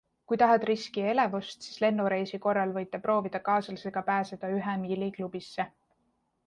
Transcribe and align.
Kui 0.29 0.37
tahad 0.41 0.63
riski 0.69 1.03
ja 1.03 1.11
elevust, 1.15 1.67
siis 1.67 1.77
lennureisi 1.85 2.39
korral 2.47 2.73
võite 2.79 3.01
proovida 3.05 3.43
kaaslasega 3.51 4.05
pääseda 4.13 4.53
ühe 4.61 4.77
miili 4.87 5.13
klubisse. 5.21 5.71